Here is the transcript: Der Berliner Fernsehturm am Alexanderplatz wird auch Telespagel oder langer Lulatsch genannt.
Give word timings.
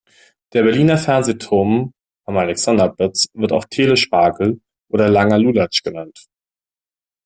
Der 0.53 0.63
Berliner 0.63 0.97
Fernsehturm 0.97 1.91
am 2.25 2.35
Alexanderplatz 2.37 3.27
wird 3.35 3.51
auch 3.51 3.65
Telespagel 3.65 4.59
oder 4.89 5.07
langer 5.09 5.37
Lulatsch 5.37 5.83
genannt. 5.83 6.25